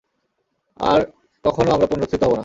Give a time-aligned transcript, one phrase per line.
[0.79, 1.01] আর
[1.43, 2.39] কখনও আমরা পুনরুত্থিত হব না।